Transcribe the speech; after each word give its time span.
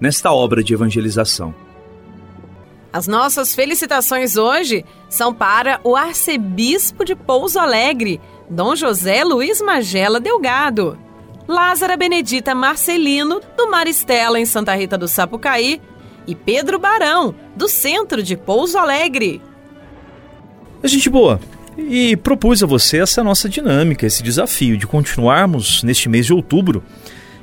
nesta 0.00 0.32
obra 0.32 0.62
de 0.62 0.74
evangelização. 0.74 1.54
As 2.92 3.06
nossas 3.06 3.54
felicitações 3.54 4.36
hoje 4.36 4.84
são 5.08 5.32
para 5.34 5.80
o 5.84 5.94
arcebispo 5.94 7.04
de 7.04 7.14
Pouso 7.14 7.58
Alegre, 7.58 8.20
Dom 8.48 8.74
José 8.74 9.22
Luiz 9.24 9.60
Magela 9.60 10.18
Delgado, 10.18 10.98
Lázara 11.46 11.96
Benedita 11.96 12.54
Marcelino, 12.54 13.40
do 13.56 13.70
Maristela, 13.70 14.40
em 14.40 14.46
Santa 14.46 14.74
Rita 14.74 14.96
do 14.96 15.06
Sapucaí, 15.06 15.80
e 16.26 16.34
Pedro 16.34 16.78
Barão, 16.78 17.34
do 17.56 17.68
centro 17.68 18.22
de 18.22 18.36
Pouso 18.36 18.78
Alegre. 18.78 19.40
Gente 20.84 21.08
boa, 21.08 21.40
e 21.76 22.16
propus 22.16 22.62
a 22.62 22.66
você 22.66 22.98
essa 22.98 23.22
nossa 23.22 23.48
dinâmica, 23.48 24.06
esse 24.06 24.22
desafio 24.22 24.76
de 24.76 24.86
continuarmos 24.86 25.82
neste 25.82 26.08
mês 26.08 26.26
de 26.26 26.32
outubro 26.32 26.82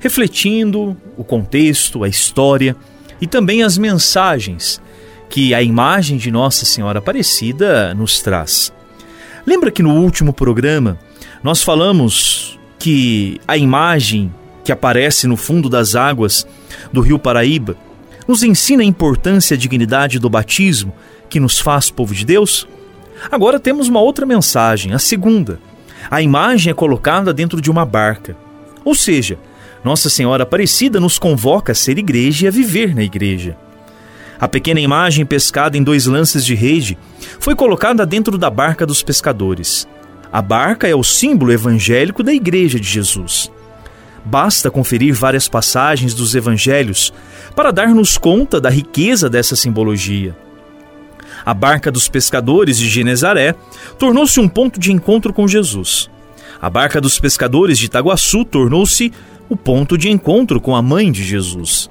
refletindo 0.06 0.95
o 1.17 1.23
contexto, 1.23 2.03
a 2.03 2.08
história 2.08 2.75
e 3.20 3.25
também 3.25 3.64
as 3.64 3.75
mensagens 3.75 4.80
que 5.28 5.52
a 5.52 5.64
imagem 5.64 6.16
de 6.16 6.30
Nossa 6.30 6.64
Senhora 6.64 7.00
Aparecida 7.00 7.92
nos 7.95 8.22
traz. 8.22 8.72
Lembra 9.47 9.72
que 9.72 9.81
no 9.81 9.96
último 9.96 10.31
programa 10.31 11.00
nós 11.41 11.63
falamos 11.63 12.59
que 12.78 13.41
a 13.47 13.57
imagem 13.57 14.31
que 14.63 14.72
aparece 14.72 15.25
no 15.25 15.35
fundo 15.35 15.69
das 15.69 15.96
águas 15.96 16.46
do 16.94 17.02
Rio 17.02 17.18
Paraíba 17.18 17.75
nos 18.28 18.44
ensina 18.44 18.84
a 18.84 18.85
importância 18.85 19.56
e 19.56 19.58
a 19.58 19.59
dignidade 19.59 20.19
do 20.19 20.29
batismo 20.29 20.94
que 21.28 21.40
nos 21.40 21.59
faz 21.59 21.90
povo 21.90 22.13
de 22.13 22.24
Deus? 22.24 22.68
Agora 23.31 23.59
temos 23.59 23.88
uma 23.88 24.02
outra 24.02 24.24
mensagem, 24.24 24.94
a 24.94 25.00
segunda. 25.00 25.59
A 26.12 26.22
imagem 26.22 26.69
é 26.69 26.75
colocada 26.75 27.34
dentro 27.34 27.59
de 27.59 27.72
uma 27.72 27.84
barca. 27.88 28.38
Ou 28.84 28.94
seja, 28.94 29.40
nossa 29.85 30.09
Senhora 30.09 30.41
Aparecida 30.41 31.00
nos 31.00 31.19
convoca 31.19 31.72
a 31.72 31.75
ser 31.75 32.00
igreja 32.00 32.46
e 32.46 32.47
a 32.47 32.51
viver 32.51 32.96
na 32.96 33.03
igreja. 33.03 33.56
A 34.40 34.47
pequena 34.47 34.79
imagem 34.79 35.23
pescada 35.28 35.78
em 35.78 35.84
dois 35.84 36.07
lances 36.07 36.44
de 36.44 36.56
rede 36.56 36.97
foi 37.40 37.56
colocada 37.56 38.03
dentro 38.03 38.35
da 38.35 38.50
barca 38.50 38.84
dos 38.84 39.03
pescadores. 39.03 39.88
A 40.34 40.41
barca 40.41 40.88
é 40.88 40.96
o 40.96 41.03
símbolo 41.03 41.51
evangélico 41.51 42.23
da 42.23 42.34
Igreja 42.34 42.79
de 42.79 42.88
Jesus. 42.88 43.51
Basta 44.25 44.72
conferir 44.72 45.13
várias 45.13 45.47
passagens 45.47 46.16
dos 46.16 46.34
evangelhos 46.34 47.13
para 47.56 47.72
dar-nos 47.72 48.17
conta 48.17 48.59
da 48.59 48.72
riqueza 48.72 49.29
dessa 49.29 49.56
simbologia. 49.56 50.35
A 51.46 51.53
barca 51.53 51.91
dos 51.91 52.09
pescadores 52.09 52.79
de 52.79 52.90
Genezaré 52.90 53.53
tornou-se 54.00 54.40
um 54.40 54.47
ponto 54.47 54.79
de 54.79 54.91
encontro 54.91 55.31
com 55.31 55.47
Jesus. 55.47 56.09
A 56.61 56.69
barca 56.69 57.01
dos 57.01 57.19
pescadores 57.19 57.77
de 57.77 57.85
Itaguaçu 57.85 58.45
tornou-se 58.45 59.11
o 59.49 59.55
ponto 59.55 59.97
de 59.97 60.09
encontro 60.09 60.59
com 60.59 60.75
a 60.75 60.81
mãe 60.81 61.11
de 61.11 61.23
Jesus. 61.23 61.89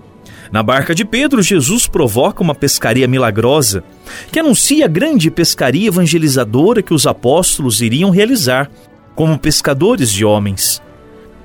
Na 0.50 0.62
barca 0.62 0.94
de 0.94 1.04
Pedro, 1.04 1.42
Jesus 1.42 1.86
provoca 1.86 2.42
uma 2.42 2.54
pescaria 2.54 3.08
milagrosa 3.08 3.82
que 4.30 4.38
anuncia 4.38 4.84
a 4.84 4.88
grande 4.88 5.30
pescaria 5.30 5.88
evangelizadora 5.88 6.82
que 6.82 6.94
os 6.94 7.06
apóstolos 7.06 7.80
iriam 7.80 8.10
realizar 8.10 8.70
como 9.14 9.38
pescadores 9.38 10.10
de 10.10 10.24
homens. 10.24 10.82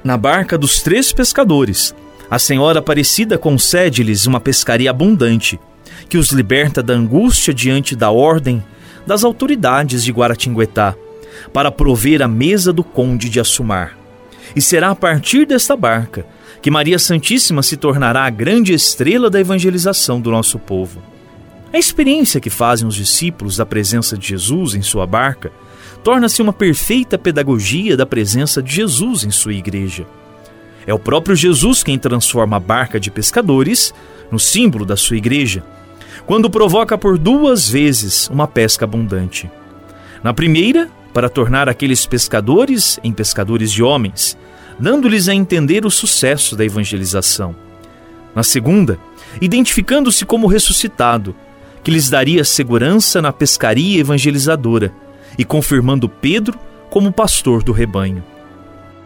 Na 0.04 0.18
barca 0.18 0.58
dos 0.58 0.82
três 0.82 1.12
pescadores, 1.12 1.94
a 2.30 2.38
Senhora 2.38 2.80
Aparecida 2.80 3.38
concede-lhes 3.38 4.26
uma 4.26 4.40
pescaria 4.40 4.92
abundante 4.92 5.60
que 6.08 6.18
os 6.18 6.32
liberta 6.32 6.82
da 6.82 6.94
angústia 6.94 7.54
diante 7.54 7.96
da 7.96 8.12
ordem 8.12 8.64
das 9.06 9.24
autoridades 9.24 10.04
de 10.04 10.12
Guaratinguetá 10.12 10.96
para 11.54 11.72
prover 11.72 12.22
a 12.22 12.28
mesa 12.28 12.72
do 12.72 12.84
conde 12.84 13.30
de 13.30 13.40
Assumar. 13.40 13.98
E 14.56 14.62
será 14.62 14.90
a 14.90 14.96
partir 14.96 15.46
desta 15.46 15.76
barca 15.76 16.26
que 16.62 16.72
Maria 16.72 17.00
Santíssima 17.00 17.64
se 17.64 17.78
tornará 17.78 18.26
a 18.26 18.30
grande 18.30 18.74
estrela 18.74 19.30
da 19.30 19.40
evangelização 19.40 20.20
do 20.20 20.32
nosso 20.32 20.60
povo. 20.60 21.02
A 21.72 21.78
experiência 21.78 22.42
que 22.42 22.50
fazem 22.50 22.88
os 22.88 22.96
discípulos 22.96 23.58
da 23.58 23.66
presença 23.66 24.18
de 24.18 24.28
Jesus 24.28 24.74
em 24.74 24.82
sua 24.82 25.06
barca 25.06 25.52
torna-se 26.04 26.42
uma 26.42 26.54
perfeita 26.54 27.18
pedagogia 27.18 27.96
da 27.96 28.06
presença 28.06 28.62
de 28.62 28.74
Jesus 28.74 29.24
em 29.24 29.32
sua 29.32 29.54
igreja. 29.54 30.06
É 30.88 30.94
o 30.94 31.00
próprio 31.00 31.36
Jesus 31.36 31.84
quem 31.84 32.00
transforma 32.00 32.58
a 32.58 32.60
barca 32.60 33.00
de 33.00 33.12
pescadores 33.12 33.94
no 34.32 34.40
símbolo 34.40 34.86
da 34.86 34.96
sua 34.96 35.18
igreja, 35.18 35.64
quando 36.26 36.50
provoca 36.50 36.98
por 36.98 37.18
duas 37.18 37.70
vezes 37.70 38.28
uma 38.30 38.48
pesca 38.48 38.86
abundante. 38.86 39.50
Na 40.24 40.34
primeira, 40.34 40.90
para 41.14 41.30
tornar 41.30 41.68
aqueles 41.68 42.06
pescadores 42.06 43.00
em 43.04 43.12
pescadores 43.12 43.72
de 43.72 43.84
homens, 43.84 44.38
dando-lhes 44.80 45.28
a 45.28 45.34
entender 45.34 45.86
o 45.86 45.92
sucesso 45.92 46.56
da 46.56 46.64
evangelização. 46.64 47.56
Na 48.36 48.44
segunda, 48.44 48.98
identificando-se 49.42 50.26
como 50.26 50.48
ressuscitado, 50.48 51.36
que 51.84 51.92
lhes 51.92 52.10
daria 52.10 52.44
segurança 52.44 53.22
na 53.22 53.32
pescaria 53.32 54.00
evangelizadora 54.00 54.94
e 55.38 55.46
confirmando 55.46 56.10
Pedro 56.10 56.58
como 56.90 57.12
pastor 57.12 57.64
do 57.64 57.72
rebanho. 57.72 58.24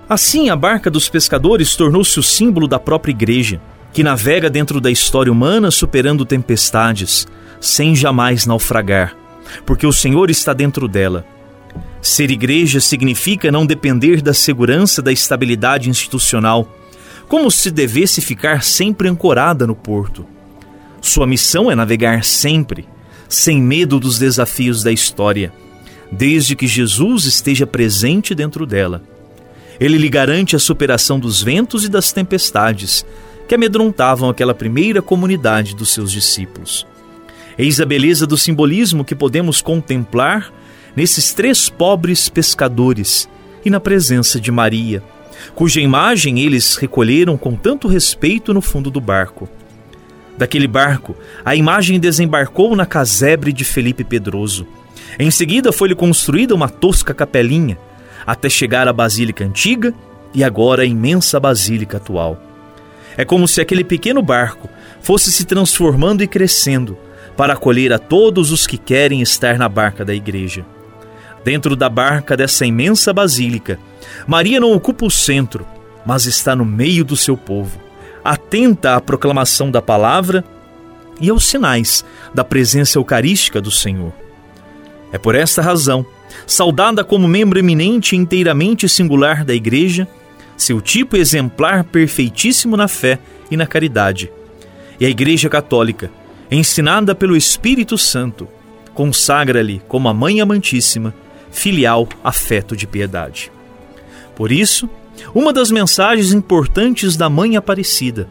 Assim, 0.08 0.50
a 0.50 0.56
barca 0.56 0.92
dos 0.92 1.08
pescadores 1.10 1.76
tornou-se 1.76 2.20
o 2.20 2.24
símbolo 2.24 2.68
da 2.68 2.80
própria 2.80 3.12
igreja, 3.12 3.62
que 3.92 4.04
navega 4.04 4.50
dentro 4.50 4.82
da 4.82 4.92
história 4.92 5.32
humana 5.32 5.72
superando 5.72 6.26
tempestades, 6.26 7.28
sem 7.62 7.96
jamais 7.96 8.46
naufragar, 8.46 9.16
porque 9.66 9.88
o 9.88 9.94
Senhor 9.94 10.30
está 10.30 10.52
dentro 10.52 10.88
dela 10.88 11.26
Ser 12.02 12.30
igreja 12.30 12.80
significa 12.80 13.52
não 13.52 13.66
depender 13.66 14.22
da 14.22 14.34
segurança 14.34 15.02
da 15.02 15.12
estabilidade 15.12 15.90
institucional, 15.90 16.68
como 17.28 17.50
se 17.50 17.72
devesse 17.72 18.22
ficar 18.22 18.64
sempre 18.64 19.08
ancorada 19.08 19.66
no 19.66 19.76
porto. 19.76 20.26
Sua 21.02 21.26
missão 21.26 21.72
é 21.72 21.76
navegar 21.76 22.24
sempre, 22.24 22.88
sem 23.28 23.62
medo 23.62 24.00
dos 24.00 24.20
desafios 24.20 24.84
da 24.84 24.92
história, 24.92 25.52
desde 26.12 26.56
que 26.56 26.68
Jesus 26.68 27.26
esteja 27.26 27.66
presente 27.66 28.36
dentro 28.36 28.66
dela. 28.66 29.02
Ele 29.80 29.98
lhe 29.98 30.10
garante 30.10 30.56
a 30.56 30.60
superação 30.60 31.20
dos 31.20 31.42
ventos 31.42 31.84
e 31.84 31.90
das 31.90 32.12
tempestades 32.12 33.06
que 33.48 33.56
amedrontavam 33.56 34.30
aquela 34.30 34.54
primeira 34.54 35.02
comunidade 35.02 35.76
dos 35.76 35.90
seus 35.90 36.12
discípulos. 36.12 36.86
Eis 37.58 37.80
a 37.80 37.86
beleza 37.86 38.26
do 38.26 38.38
simbolismo 38.38 39.04
que 39.04 39.16
podemos 39.16 39.62
contemplar 39.62 40.52
nesses 40.96 41.34
três 41.34 41.70
pobres 41.70 42.30
pescadores 42.30 43.30
e 43.66 43.70
na 43.70 43.80
presença 43.80 44.40
de 44.40 44.52
Maria, 44.52 45.04
cuja 45.56 45.82
imagem 45.82 46.40
eles 46.40 46.76
recolheram 46.76 47.38
com 47.38 47.56
tanto 47.56 47.88
respeito 47.88 48.54
no 48.54 48.62
fundo 48.62 48.90
do 48.90 49.02
barco. 49.02 49.50
Daquele 50.38 50.68
barco, 50.68 51.16
a 51.46 51.56
imagem 51.56 52.00
desembarcou 52.00 52.76
na 52.76 52.86
casebre 52.86 53.54
de 53.54 53.64
Felipe 53.64 54.04
Pedroso, 54.04 54.66
Em 55.20 55.30
seguida 55.30 55.72
foi-lhe 55.72 55.94
construída 55.94 56.56
uma 56.56 56.68
tosca 56.68 57.14
capelinha, 57.14 57.78
até 58.26 58.50
chegar 58.50 58.88
à 58.88 58.94
Basílica 58.94 59.46
Antiga 59.46 59.94
e 60.34 60.44
agora 60.44 60.82
a 60.82 60.86
imensa 60.86 61.40
Basílica 61.40 61.98
atual. 61.98 62.42
É 63.16 63.24
como 63.24 63.48
se 63.48 63.62
aquele 63.62 63.84
pequeno 63.84 64.24
barco 64.24 64.68
fosse 65.02 65.32
se 65.32 65.46
transformando 65.46 66.24
e 66.24 66.28
crescendo 66.28 66.98
para 67.38 67.54
acolher 67.54 67.94
a 67.94 68.00
todos 68.00 68.52
os 68.52 68.66
que 68.66 68.78
querem 68.78 69.22
estar 69.22 69.58
na 69.58 69.70
barca 69.70 70.04
da 70.04 70.16
igreja. 70.16 70.66
Dentro 71.44 71.76
da 71.76 71.90
barca 71.90 72.38
dessa 72.38 72.66
imensa 72.66 73.12
basílica, 73.14 73.80
Maria 74.26 74.60
não 74.60 74.72
ocupa 74.72 75.06
o 75.06 75.12
centro, 75.12 75.66
mas 76.06 76.26
está 76.26 76.56
no 76.56 76.66
meio 76.66 77.04
do 77.04 77.18
seu 77.18 77.36
povo, 77.36 77.80
atenta 78.24 78.96
à 78.96 79.02
proclamação 79.02 79.70
da 79.70 79.82
palavra 79.82 80.44
e 81.20 81.30
aos 81.30 81.46
sinais 81.46 82.04
da 82.34 82.44
presença 82.44 82.98
eucarística 82.98 83.62
do 83.62 83.72
Senhor. 83.72 84.14
É 85.12 85.18
por 85.18 85.36
esta 85.36 85.62
razão, 85.62 86.06
saudada 86.48 87.04
como 87.04 87.28
membro 87.28 87.60
eminente 87.60 88.16
e 88.16 88.20
inteiramente 88.20 88.90
singular 88.90 89.44
da 89.44 89.54
Igreja, 89.54 90.08
seu 90.58 90.82
tipo 90.82 91.18
exemplar 91.18 91.84
perfeitíssimo 91.84 92.78
na 92.78 92.88
fé 92.88 93.20
e 93.52 93.58
na 93.58 93.68
caridade. 93.68 94.32
E 95.00 95.06
a 95.06 95.10
Igreja 95.10 95.50
Católica, 95.50 96.10
ensinada 96.50 97.14
pelo 97.14 97.36
Espírito 97.36 97.98
Santo, 97.98 98.48
consagra-lhe 98.94 99.82
como 99.88 100.08
a 100.08 100.14
Mãe 100.14 100.40
Amantíssima, 100.40 101.14
filial 101.54 102.10
afeto 102.24 102.76
de 102.76 102.86
piedade. 102.86 103.52
Por 104.36 104.52
isso, 104.52 104.90
uma 105.34 105.54
das 105.54 105.72
mensagens 105.72 106.34
importantes 106.34 107.16
da 107.16 107.30
Mãe 107.30 107.56
Aparecida 107.56 108.28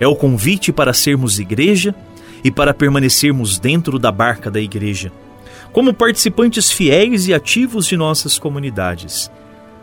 é 0.00 0.06
o 0.06 0.16
convite 0.16 0.72
para 0.72 0.92
sermos 0.92 1.38
igreja 1.38 1.94
e 2.42 2.50
para 2.50 2.74
permanecermos 2.74 3.58
dentro 3.58 3.98
da 3.98 4.10
barca 4.10 4.50
da 4.50 4.60
igreja, 4.60 5.12
como 5.72 5.94
participantes 5.94 6.70
fiéis 6.70 7.28
e 7.28 7.32
ativos 7.32 7.86
de 7.86 7.96
nossas 7.96 8.38
comunidades. 8.38 9.30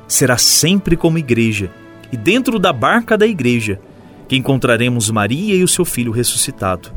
Será 0.08 0.38
sempre 0.38 0.98
como 0.98 1.18
igreja 1.18 1.72
e 2.12 2.18
dentro 2.18 2.60
da 2.60 2.74
barca 2.74 3.18
da 3.18 3.26
igreja 3.26 3.80
que 4.28 4.36
encontraremos 4.36 5.10
Maria 5.10 5.56
e 5.56 5.64
o 5.64 5.68
seu 5.68 5.86
filho 5.86 6.12
ressuscitado, 6.12 6.92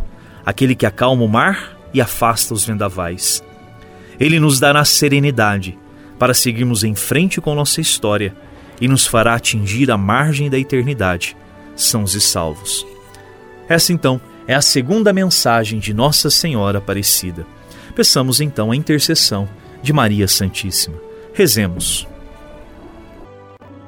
aquele 0.44 0.74
que 0.74 0.86
acalma 0.86 1.22
o 1.22 1.28
mar 1.28 1.78
e 1.94 2.00
afasta 2.00 2.52
os 2.52 2.66
vendavais. 2.66 3.42
Ele 4.18 4.40
nos 4.40 4.58
dará 4.58 4.84
serenidade 4.84 5.78
para 6.24 6.32
seguirmos 6.32 6.82
em 6.84 6.94
frente 6.94 7.38
com 7.38 7.54
nossa 7.54 7.82
história 7.82 8.34
e 8.80 8.88
nos 8.88 9.06
fará 9.06 9.34
atingir 9.34 9.90
a 9.90 9.98
margem 9.98 10.48
da 10.48 10.58
eternidade, 10.58 11.36
sãos 11.76 12.14
e 12.14 12.20
salvos. 12.22 12.86
Essa 13.68 13.92
então 13.92 14.18
é 14.48 14.54
a 14.54 14.62
segunda 14.62 15.12
mensagem 15.12 15.78
de 15.78 15.92
Nossa 15.92 16.30
Senhora 16.30 16.78
Aparecida. 16.78 17.46
Peçamos 17.94 18.40
então 18.40 18.72
a 18.72 18.76
intercessão 18.76 19.46
de 19.82 19.92
Maria 19.92 20.26
Santíssima. 20.26 20.96
Rezemos. 21.34 22.08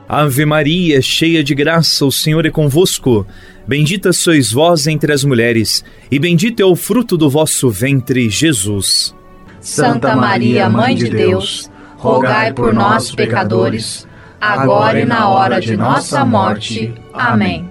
Ave 0.06 0.44
Maria, 0.44 1.00
cheia 1.00 1.42
de 1.42 1.54
graça, 1.54 2.04
o 2.04 2.12
Senhor 2.12 2.44
é 2.44 2.50
convosco. 2.50 3.26
Bendita 3.66 4.12
sois 4.12 4.52
vós 4.52 4.86
entre 4.86 5.10
as 5.10 5.24
mulheres, 5.24 5.82
e 6.10 6.18
bendito 6.18 6.60
é 6.60 6.66
o 6.66 6.76
fruto 6.76 7.16
do 7.16 7.30
vosso 7.30 7.70
ventre, 7.70 8.28
Jesus. 8.28 9.16
Santa 9.58 10.14
Maria, 10.14 10.68
Mãe 10.68 10.94
de 10.94 11.08
Deus, 11.08 11.70
rogai 11.96 12.52
por 12.52 12.72
nós, 12.72 13.14
pecadores, 13.14 14.06
agora 14.40 15.00
e 15.00 15.04
na 15.04 15.28
hora 15.28 15.60
de 15.60 15.76
nossa 15.76 16.24
morte. 16.24 16.94
Amém. 17.12 17.68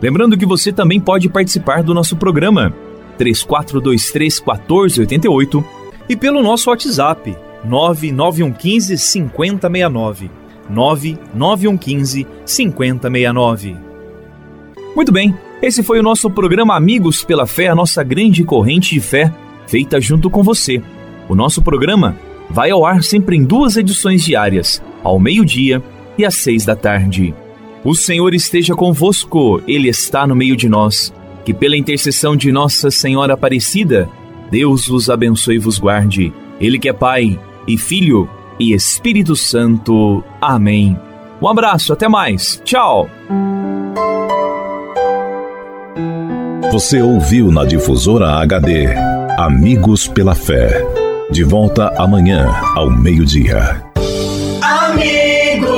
Lembrando 0.00 0.36
que 0.36 0.46
você 0.46 0.72
também 0.72 1.00
pode 1.00 1.28
participar 1.28 1.82
do 1.82 1.92
nosso 1.92 2.16
programa 2.16 2.72
3423 3.18 4.40
1488 4.40 5.64
e 6.08 6.16
pelo 6.16 6.42
nosso 6.42 6.70
WhatsApp 6.70 7.36
99115 7.64 8.96
5069. 8.96 10.30
99115 10.70 12.26
5069. 12.44 13.76
Muito 14.94 15.12
bem, 15.12 15.34
esse 15.60 15.82
foi 15.82 15.98
o 15.98 16.02
nosso 16.02 16.30
programa 16.30 16.76
Amigos 16.76 17.24
pela 17.24 17.46
Fé, 17.46 17.68
a 17.68 17.74
nossa 17.74 18.02
grande 18.02 18.44
corrente 18.44 18.94
de 18.94 19.00
fé, 19.00 19.32
feita 19.66 20.00
junto 20.00 20.30
com 20.30 20.42
você. 20.42 20.82
O 21.28 21.34
nosso 21.34 21.60
programa 21.62 22.16
vai 22.50 22.70
ao 22.70 22.84
ar 22.84 23.02
sempre 23.02 23.36
em 23.36 23.44
duas 23.44 23.76
edições 23.76 24.24
diárias, 24.24 24.82
ao 25.02 25.18
meio-dia 25.18 25.82
e 26.16 26.24
às 26.24 26.34
seis 26.34 26.64
da 26.64 26.74
tarde. 26.74 27.34
O 27.84 27.94
Senhor 27.94 28.34
esteja 28.34 28.74
convosco, 28.74 29.62
Ele 29.66 29.88
está 29.88 30.26
no 30.26 30.34
meio 30.34 30.56
de 30.56 30.68
nós. 30.68 31.12
Que 31.44 31.54
pela 31.54 31.76
intercessão 31.76 32.36
de 32.36 32.52
Nossa 32.52 32.90
Senhora 32.90 33.34
Aparecida, 33.34 34.08
Deus 34.50 34.86
vos 34.88 35.08
abençoe 35.08 35.56
e 35.56 35.58
vos 35.58 35.78
guarde. 35.78 36.32
Ele 36.60 36.78
que 36.78 36.88
é 36.88 36.92
Pai 36.92 37.38
e 37.66 37.78
Filho 37.78 38.28
e 38.58 38.74
Espírito 38.74 39.36
Santo. 39.36 40.22
Amém. 40.40 40.98
Um 41.40 41.48
abraço, 41.48 41.92
até 41.92 42.08
mais. 42.08 42.60
Tchau. 42.64 43.08
Você 46.72 47.00
ouviu 47.00 47.50
na 47.50 47.64
difusora 47.64 48.42
HD 48.42 48.86
Amigos 49.38 50.08
pela 50.08 50.34
Fé. 50.34 50.97
De 51.30 51.44
volta 51.44 51.92
amanhã 51.98 52.48
ao 52.74 52.90
meio-dia. 52.90 53.84
Amigos, 54.88 55.76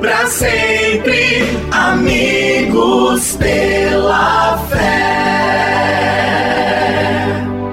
para 0.00 0.26
sempre, 0.28 1.42
amigos 1.72 3.36
pela 3.36 4.58
fé. 4.68 5.06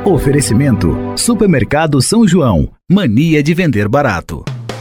Oferecimento: 0.04 0.98
Supermercado 1.16 2.02
São 2.02 2.28
João. 2.28 2.68
Mania 2.90 3.44
de 3.44 3.54
vender 3.54 3.88
barato. 3.88 4.44